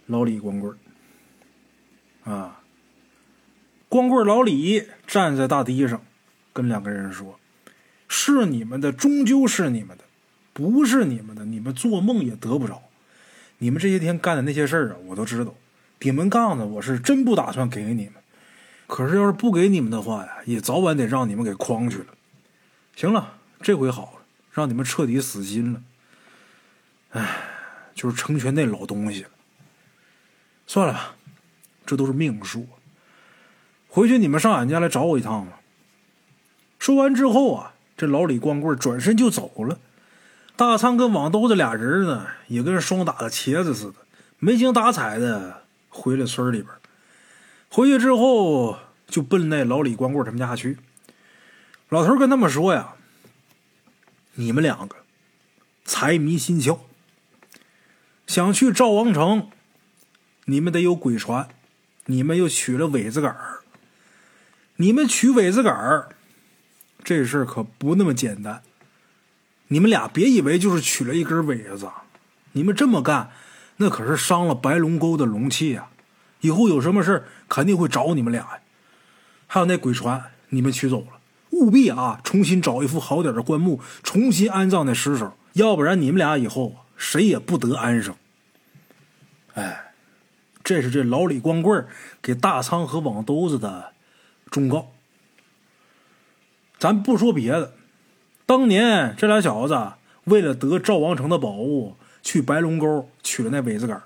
[0.06, 0.78] 老李光棍
[2.24, 2.62] 啊！
[3.90, 6.02] 光棍老李站在大堤上，
[6.52, 7.40] 跟两个人说
[8.10, 10.04] ：“是你们的，终究是你们的；
[10.52, 12.84] 不是你们的，你们做梦也得不着。
[13.60, 15.56] 你们这些天干的那些事儿啊，我都知道。
[16.00, 18.16] 顶门杠子，我是真不打算给你们。
[18.88, 22.08] 可是要是不给你们的话呀，也早晚得让你们给诓去了。”
[22.96, 25.82] 行了，这回好了，让你们彻底死心了。
[27.12, 27.38] 唉，
[27.98, 29.30] 就是成全那老东西了。
[30.68, 31.16] 算了吧，
[31.84, 32.68] 这都是命数。
[33.88, 35.60] 回去你们上俺家来找我一趟吧。
[36.78, 39.80] 说完之后啊，这老李光棍转身就走了。
[40.56, 43.96] 大仓跟网兜子俩人呢，也跟双打的茄子似的，
[44.38, 46.72] 没精打采的回了村里边。
[47.70, 50.78] 回去之后就奔那老李光棍他们家去。
[51.90, 52.94] 老头跟他们说呀
[54.36, 54.98] ：“你们两个
[55.86, 56.80] 财迷心窍，
[58.28, 59.50] 想去赵王城，
[60.46, 61.48] 你们得有鬼船，
[62.08, 63.62] 你们又取了苇子杆儿。
[64.76, 66.10] 你们取苇子杆儿，
[67.06, 68.62] 这事儿可不那么简单。
[69.70, 71.90] 你们俩别以为就是取了一根苇子，
[72.52, 73.32] 你们这么干，
[73.78, 75.90] 那可是伤了白龙沟的龙气啊！
[76.42, 78.60] 以后有什么事肯定会找你们俩呀。
[79.48, 81.20] 还有那鬼船，你们取走了，
[81.52, 88.16] 务必啊，重新找一副好点的棺木，重新安葬那尸首，要不然你们俩以后谁也不得安生。
[89.54, 89.94] 哎，
[90.64, 91.88] 这是这老李光棍
[92.22, 93.94] 给大仓和网兜子的
[94.52, 94.92] 忠告。
[96.78, 97.74] 咱不说别的。
[98.46, 99.94] 当年这俩小子
[100.26, 104.02] 为了得赵王城的宝物，去白龙沟取了那苇子杆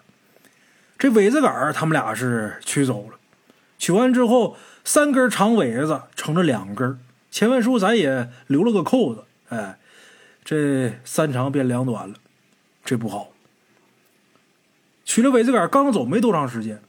[0.97, 3.17] 这苇子杆他们俩是取走了。
[3.77, 6.99] 取完之后，三根长苇子成了两根。
[7.31, 9.77] 前文书咱也留了个扣子，哎，
[10.43, 12.15] 这三长变两短了，
[12.83, 13.31] 这不好。
[15.03, 16.81] 取了苇子杆刚走没多长时间，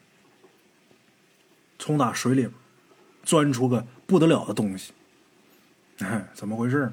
[1.79, 2.49] 从打水里
[3.25, 4.93] 钻出个不得了的东西。
[6.35, 6.93] 怎么回事？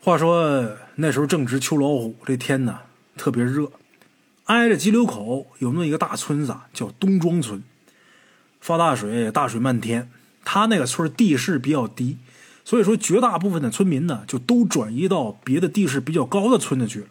[0.00, 2.80] 话说那时候正值秋老虎，这天呢
[3.16, 3.70] 特别热，
[4.44, 7.62] 挨着急流口有那么一个大村子，叫东庄村。
[8.60, 10.10] 发大水，大水漫天，
[10.44, 12.18] 他那个村地势比较低，
[12.64, 17.06] 所以说绝大部分的村民呢就都转移到别的地势比较高的村子去了。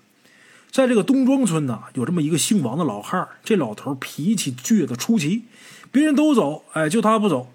[0.72, 5.44] 在这个东庄村呢，有这么一个姓王的老汉这老头脾气倔得出奇，
[5.92, 7.52] 别人都走，哎，就他不走。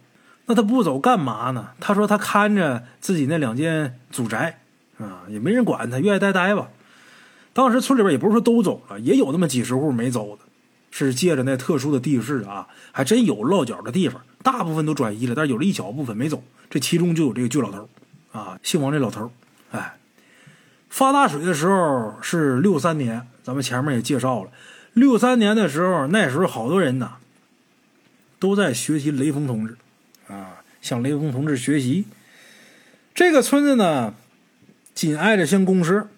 [0.46, 1.68] 那他不走干嘛呢？
[1.79, 4.59] 他说他看着自己那两间祖宅。
[4.99, 6.68] 啊，也没人管他，愿意待待吧。
[7.55, 10.42] 当时村里边也不是说都走了，也有那么几十户没走的，
[10.90, 14.20] 是借着那特殊的地势啊，还真有落脚的地方。
[14.42, 16.42] 大部分都转移了，但是有了一小部分没走。
[16.68, 17.88] 这其中就有这个倔老头
[18.31, 19.31] 啊，姓王这老头
[19.70, 19.94] 哎，
[20.90, 24.50] 发大水的时候是六三年，咱们前面也介绍了，
[24.92, 27.12] 六三年的时候，那时候好多人呐
[28.38, 29.76] 都在学习雷锋同志
[30.29, 32.05] 啊，向雷锋同志学习。
[33.14, 34.14] 这个村子呢。
[34.92, 36.09] 紧挨着乡公社，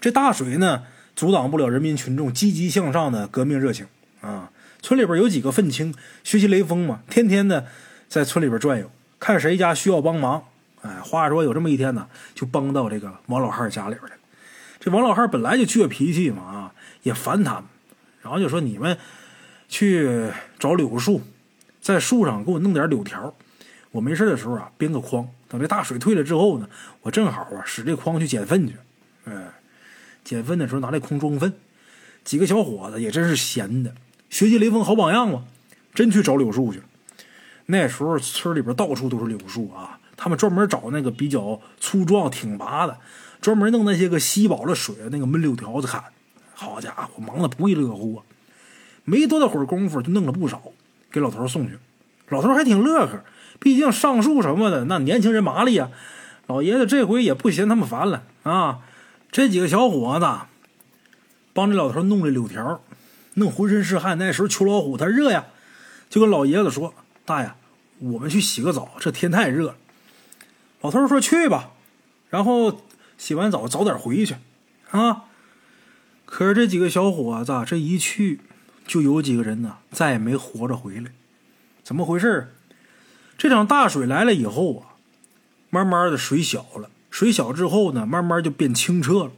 [0.00, 0.84] 这大水呢，
[1.14, 3.86] 阻挡不了人民群众积极向上的革命热情
[4.22, 4.50] 啊！
[4.80, 7.66] 村里边有几个愤青，学习雷锋嘛，天天的
[8.08, 10.44] 在村里边转悠，看谁家需要帮忙。
[10.84, 14.16] 哎，话说有这么一天呢，就帮到这个王老汉家里边了。
[14.78, 17.64] 这王老汉本来就倔脾气嘛，啊，也烦他们，
[18.20, 18.98] 然后就说：“你们
[19.66, 21.22] 去找柳树，
[21.80, 23.34] 在树上给我弄点柳条。”
[23.92, 26.68] 我没事的时候啊，编个筐，等这大水退了之后呢，
[27.00, 28.74] 我正好啊使这筐去捡粪去。
[29.24, 29.32] 哎，
[30.22, 31.54] 捡粪的时候拿这筐装粪。
[32.24, 33.94] 几个小伙子也真是闲的，
[34.28, 35.44] 学习雷锋好榜样嘛，
[35.94, 36.84] 真去找柳树去了。
[37.66, 42.98] 那时候村里边到处都是柳树啊，他们专门找那个比较粗壮挺拔的，
[43.40, 46.04] 专门弄那些个吸饱了水的那个闷柳条子砍。
[46.54, 48.22] 好家伙，忙得不亦乐乎啊！
[49.04, 50.62] 没多大会儿功夫就弄了不少，
[51.10, 51.78] 给老头送去。
[52.28, 53.24] 老头还挺乐呵。
[53.58, 55.90] 毕竟上树什么的，那年轻人麻利呀。
[56.46, 58.80] 老爷子这回也不嫌他们烦了啊。
[59.32, 60.26] 这几个小伙子
[61.52, 62.80] 帮这老头弄这柳条，
[63.34, 64.16] 弄浑身是汗。
[64.16, 65.46] 那时候秋老虎他热呀，
[66.08, 66.94] 就跟老爷子说
[67.26, 67.50] ：“大爷，
[67.98, 69.76] 我们去洗个澡，这天太热了。”
[70.84, 71.70] 老头说：“去吧。”
[72.28, 72.82] 然后
[73.16, 74.34] 洗完澡早点回去
[74.90, 75.24] 啊。
[76.26, 78.40] 可是这几个小伙子这一去，
[78.86, 81.10] 就有几个人呢再也没活着回来。
[81.82, 82.52] 怎么回事？
[83.38, 85.00] 这场大水来了以后啊，
[85.70, 89.30] 慢慢的水小了，水小之后呢，慢慢就变清澈了，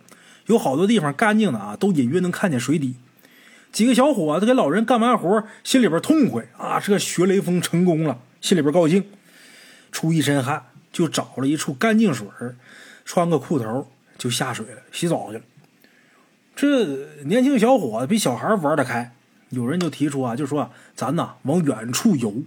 [0.46, 2.96] 有好多地方干净的啊，都隐约能看见水底。
[3.70, 9.04] 几个小伙子给老人干完活，心里边痛快啊，这学雷锋成功了，心里边高兴，
[9.92, 12.26] 出一身汗，就找了一处干净水
[13.04, 15.44] 穿个裤头就下水了，洗澡去了。
[16.54, 16.86] 这
[17.24, 19.12] 年轻小伙子比小孩玩得开，
[19.50, 22.42] 有人就提出啊，就说咱呐往远处游。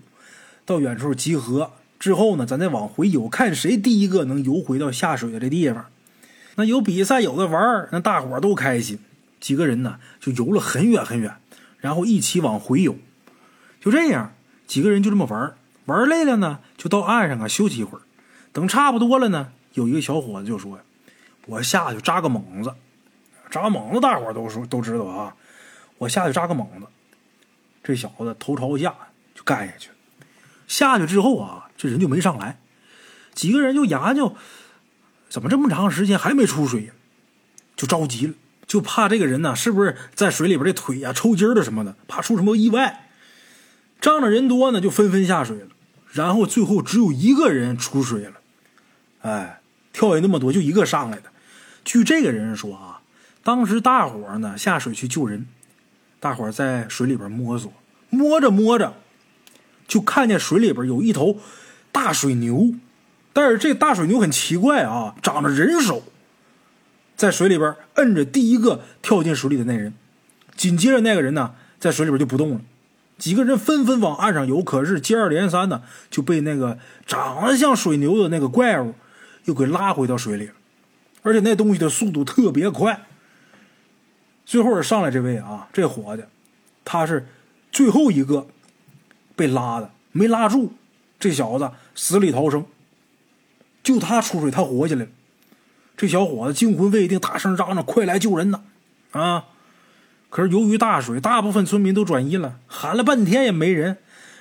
[0.66, 5.86] 到远处集合之后呢，咱再往回游，看谁第一个能游回到下水的这地方。
[6.56, 8.98] 那有比赛，有的玩那大伙都开心。
[9.40, 11.36] 几个人呢，就游了很远很远，
[11.78, 12.96] 然后一起往回游。
[13.80, 14.34] 就这样，
[14.66, 15.54] 几个人就这么玩
[15.86, 18.02] 玩累了呢，就到岸上啊休息一会儿。
[18.52, 20.80] 等差不多了呢，有一个小伙子就说
[21.48, 22.74] ：“我下去扎个猛子。”
[23.50, 25.36] 扎猛子，大伙都说都知道啊。
[25.98, 26.88] 我下去扎个猛子。
[27.84, 28.94] 这小子头朝下
[29.34, 29.96] 就干下去了。
[30.68, 32.60] 下去之后啊，这人就没上来，
[33.34, 34.36] 几个人就研究，
[35.30, 36.92] 怎么这么长时间还没出水，
[37.76, 38.34] 就着急了，
[38.68, 43.10] 就怕这个人呢是不是在水里边的腿呀抽筋了什么的，怕出什么意外。
[44.00, 45.70] 仗着人多呢，就纷纷下水了，
[46.12, 48.38] 然后最后只有一个人出水了，
[49.22, 49.62] 哎，
[49.94, 51.24] 跳下那么多就一个上来的。
[51.84, 53.02] 据这个人说啊，
[53.44, 55.46] 当时大伙呢下水去救人，
[56.20, 57.72] 大伙在水里边摸索，
[58.10, 58.94] 摸着摸着。
[59.88, 61.40] 就看见水里边有一头
[61.92, 62.76] 大水牛，
[63.34, 66.04] 但是这大水牛很奇怪啊，长着人手，
[67.16, 69.96] 在水里边摁着第一个跳进水里的那人，
[70.56, 72.62] 紧接着那个人呢，在水里边就不动了。
[73.18, 76.78] 几个人纷纷往岸上游，可是接二连三的就被那个
[77.08, 78.94] 长得像水牛的那个怪物
[79.45, 80.54] 又给拉回到水里了，
[81.21, 83.06] 而且那东西的速度特别快。
[84.45, 86.23] 最后上来这位啊，这伙计，
[86.84, 87.28] 他是
[87.71, 88.47] 最后一个
[89.36, 90.73] 被拉的，没拉住，
[91.19, 92.65] 这小子死里逃生。
[93.84, 95.10] 就他出水，他活下来了。
[95.95, 98.62] 这小伙子惊魂未定，大声嚷嚷：“快来救人呐！”
[99.12, 99.45] 啊！
[100.30, 103.97] 可是由于大水，大部分村民都转移了，喊了半天也没人。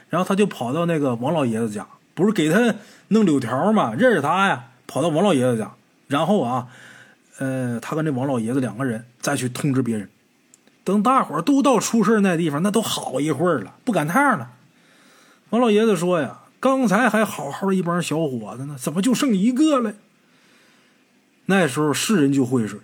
[0.09, 2.75] 然后他就跑到那个王老爷子家，不是给他
[3.09, 3.95] 弄柳条吗？
[3.95, 5.71] 认识他呀，跑到王老爷子家，
[6.09, 6.67] 然后啊，
[7.39, 10.09] 呃，他跟这王老爷子两个人再去通知别人。
[10.83, 14.51] 等大伙都到出事那地方，那都好一会儿了，不赶趟了。
[15.51, 16.41] 王老爷子说呀。
[16.61, 19.95] 刚才还好好一帮小伙子呢，怎么就剩一个了？
[21.47, 22.81] 那时候是人就会水，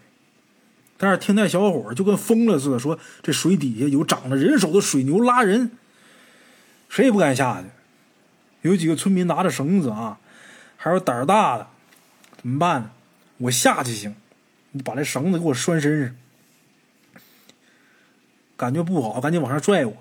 [0.96, 5.72] 但是听那小伙就跟疯了似的，说这水底下有长着人手的水牛拉人，
[6.88, 7.66] 谁也不敢下去。
[8.62, 10.20] 有几个村民拿着绳子啊，
[10.76, 11.66] 还有胆儿大的，
[12.44, 12.90] 怎么办呢？
[13.38, 14.14] 我下去行，
[14.72, 16.14] 你把这绳子给我拴身上，
[18.54, 19.96] 感觉不好，赶紧往上拽我，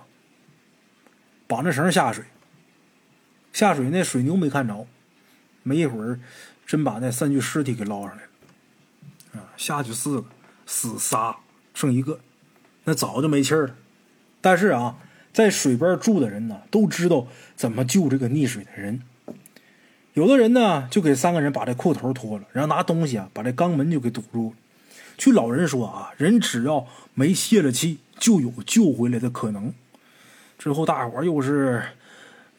[1.47, 2.25] 绑着绳下水。
[3.53, 4.85] 下水那水牛没看着，
[5.63, 6.19] 没一会儿，
[6.65, 9.39] 真把那三具尸体给捞上来了。
[9.39, 10.27] 啊，下去四个，
[10.65, 11.37] 死仨，
[11.73, 12.19] 剩一个，
[12.83, 13.75] 那早就没气儿了。
[14.41, 14.97] 但是啊，
[15.31, 17.25] 在水边住的人呢，都知道
[17.55, 19.01] 怎么救这个溺水的人。
[20.13, 24.55] 有的人呢，就给三个人把这裤头脱了，然后拿东西啊把这肛门就给堵住了。
[25.17, 29.73] 据老人说啊，人只要没泄了气，就有救回来的可能。
[30.57, 31.83] 之后大伙又是。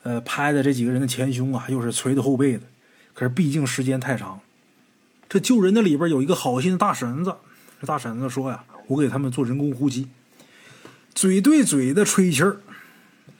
[0.06, 2.64] 呃，拍的这几个人的前胸啊，又是捶的后背的，
[3.14, 4.38] 可是毕竟时间太长。
[5.30, 7.34] 这救人的里边有一个好心的大婶子，
[7.80, 10.08] 这大婶子说呀：“我给他们做人工呼吸，
[11.14, 12.58] 嘴对嘴的吹气儿。”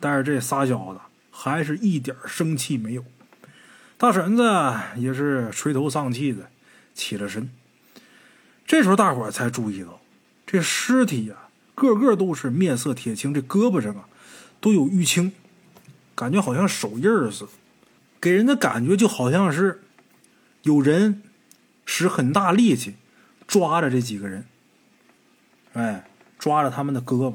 [0.01, 1.01] 但是这仨小子
[1.31, 3.05] 还是一点生气没有。
[3.97, 4.43] 大婶子
[4.97, 6.49] 也是垂头丧气的
[6.95, 7.49] 起了身。
[8.67, 10.01] 这时候大伙才注意到，
[10.47, 11.35] 这尸体呀，
[11.75, 14.09] 个个都是面色铁青，这胳膊上啊
[14.61, 15.33] 都有淤青。
[16.15, 17.51] 感觉好像手印似的，
[18.21, 19.83] 给人的感觉就好像是
[20.63, 21.23] 有人
[21.85, 22.95] 使很大力气
[23.49, 24.47] 抓着这几个人，
[25.73, 26.05] 哎，
[26.39, 27.35] 抓着他们的胳膊。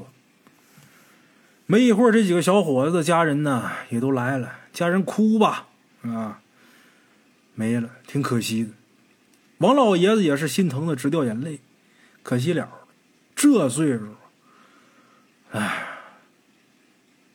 [1.66, 5.68] 没一会儿，这几个小伙子的家人呢也都来了，家人哭吧，
[6.02, 6.40] 啊，
[7.54, 8.70] 没了，挺可惜的。
[9.58, 11.60] 王老爷子也是心疼的直掉眼泪，
[12.22, 12.68] 可惜了，
[13.34, 14.14] 这岁数，
[15.52, 15.86] 哎。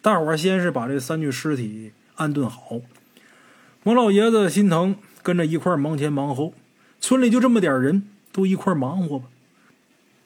[0.01, 2.79] 大伙先是把这三具尸体安顿好，
[3.85, 6.53] 王老爷子心疼，跟着一块忙前忙后。
[6.99, 9.25] 村里就这么点人，都一块忙活吧。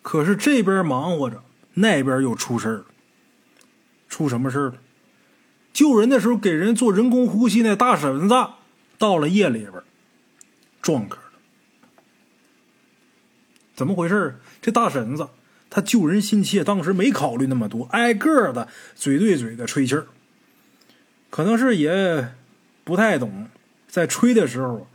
[0.01, 1.41] 可是这边忙活着，
[1.75, 2.85] 那边又出事儿了。
[4.09, 4.75] 出什么事儿了？
[5.71, 8.35] 救人的时候给人做人工呼吸那大婶子，
[8.99, 9.73] 到了夜里边
[10.83, 11.23] 撞磕了。
[13.75, 15.27] 怎么回事这大婶子。
[15.71, 20.07] 他救人心切，当时没考虑那么多，挨个的嘴对嘴的吹气儿。
[21.29, 22.33] 可能是也
[22.83, 23.47] 不太懂，
[23.87, 24.87] 在吹的时候，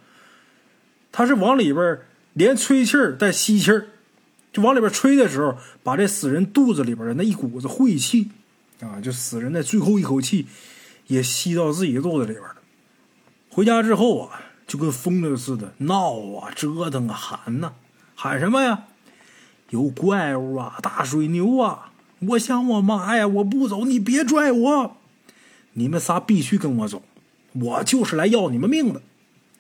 [1.13, 2.01] 他是往里边
[2.33, 3.87] 连吹气儿带吸气儿，
[4.53, 8.33] 就往里边吹的时候，把这死人肚子里边的那一股子晦气
[8.81, 10.49] 啊，就死人的最后一口气
[11.07, 12.45] 也吸到自己肚子里边。
[13.55, 17.75] 回家之后啊，就跟疯了似的闹啊、折腾啊、喊呐，
[18.17, 18.87] 喊什么呀？
[19.71, 20.81] 有怪物啊！
[20.83, 21.93] 大水牛啊！
[22.31, 23.29] 我想我妈呀！
[23.29, 24.97] 我不走，你别拽我！
[25.75, 27.05] 你们仨必须跟我走，
[27.53, 29.01] 我就是来要你们命的！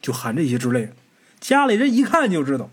[0.02, 0.92] 就喊这些之类的。
[1.38, 2.68] 家里人一看就知道，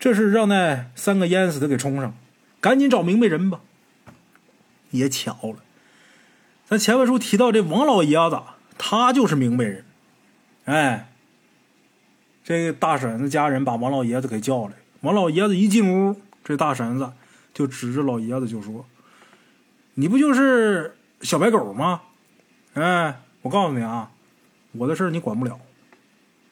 [0.00, 2.12] 这是让那三个淹死的给冲上，
[2.60, 3.60] 赶紧找明白人吧。
[4.90, 5.58] 也巧了，
[6.66, 8.40] 咱前文书提到这王老爷子，
[8.76, 9.84] 他就是明白人。
[10.70, 11.08] 哎，
[12.44, 16.20] 这个大婶子家人把王老爷子给叫来，王老爷子一进屋。
[16.44, 17.12] 这大婶子
[17.52, 18.86] 就指着老爷子就说
[19.94, 22.02] ：“你不就是小白狗吗？
[22.74, 24.12] 哎，我告诉你啊，
[24.70, 25.58] 我的事你管不了，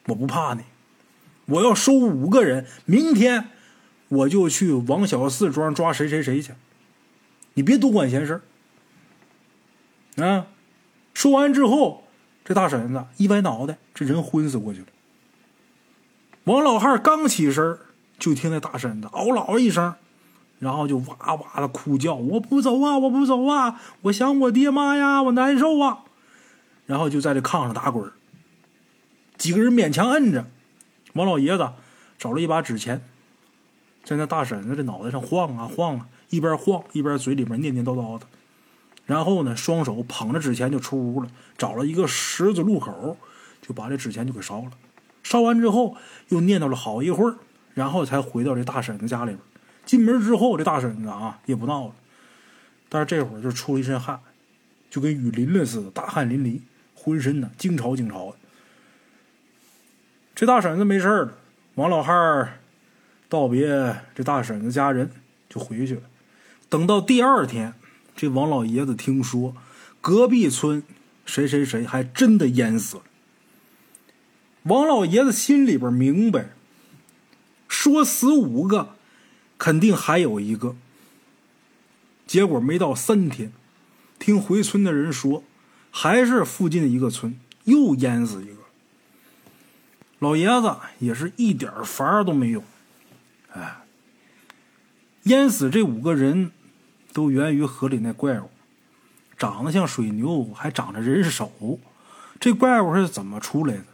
[0.06, 0.62] 我不怕你，
[1.46, 3.44] 我要收五个人，明天
[4.08, 6.54] 我就去王小四庄抓谁谁谁去，
[7.54, 8.40] 你别多管闲事
[10.16, 10.48] 啊！”
[11.14, 12.07] 说完之后，
[12.49, 14.86] 这大婶子一歪脑袋，这人昏死过去了。
[16.44, 17.78] 王老汉刚起身
[18.18, 19.94] 就听那大婶子嗷嗷一声，
[20.59, 26.05] 然后就哇哇的哭叫：“我不走啊，我不走啊，我想我爹妈呀，我难受啊！”
[26.86, 28.11] 然后就在这炕上打滚
[29.36, 30.46] 几个人勉强摁着，
[31.12, 31.68] 王老爷子
[32.18, 33.03] 找了一把纸钱，
[34.05, 38.26] 在那大婶子的脑袋上晃啊晃啊，一边晃一边嘴里边念念叨叨的。
[39.09, 43.16] 然后呢，双手捧着纸钱就出屋了，找了一个十字路口，
[43.62, 44.70] 就把这纸钱就给烧了。
[45.22, 45.96] 烧完之后，
[46.28, 47.36] 又念叨了好一会儿，
[47.72, 49.38] 然后才回到这大婶子家里边。
[49.86, 51.94] 进门之后，这大婶子啊也不闹了，
[52.90, 54.20] 但是这会儿就出了一身汗，
[54.90, 56.61] 就跟雨淋了似的，大汗淋漓，
[56.94, 58.36] 浑身呢惊潮惊潮的。
[60.34, 61.32] 这大婶子没事了，
[61.76, 62.59] 王老汉儿
[63.30, 65.11] 道别这大婶子家人
[65.48, 66.02] 就回去了。
[66.68, 67.72] 等到第二天。
[68.18, 69.54] 这王老爷子听说，
[70.00, 70.82] 隔壁村
[71.24, 73.04] 谁谁谁还真的淹死了。
[74.64, 76.50] 王老爷子心里边明白，
[77.68, 78.96] 说死五个，
[79.56, 80.74] 肯定还有一个。
[82.26, 83.52] 结果没到三天，
[84.18, 85.44] 听回村的人说，
[85.92, 88.62] 还是附近的一个村又淹死一个。
[90.18, 92.64] 老爷子也是一点法儿都没有，
[93.52, 93.84] 哎，
[95.22, 96.50] 淹死这五个人。
[97.12, 98.50] 都源于河里那怪物，
[99.36, 101.78] 长得像水牛，还长着人手。
[102.40, 103.84] 这怪物是怎么出来的？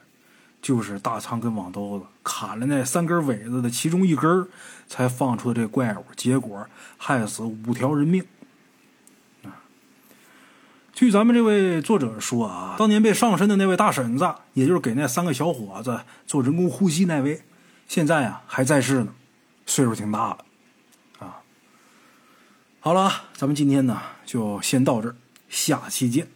[0.61, 4.49] 就是大仓跟网兜子砍了那三根尾子的其中一根，
[4.89, 8.25] 才放出的这怪物，结果害死五条人命。
[9.43, 9.61] 啊，
[10.95, 17.43] 据咱们这位作者说啊，当年被上身的那位大婶子，也就是给那三个小伙子做人工呼吸那位，
[17.87, 19.12] 现在啊还在世呢，
[19.67, 20.39] 岁数挺大了。
[22.85, 25.16] 好了，咱们今天呢就先到这儿，
[25.49, 26.28] 下期见。